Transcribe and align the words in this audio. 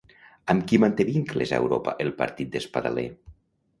Amb 0.53 0.63
qui 0.71 0.79
manté 0.83 1.05
vincles 1.11 1.53
a 1.53 1.59
Europa 1.65 1.95
el 2.07 2.13
partit 2.23 2.51
d'Espadaler? 2.57 3.09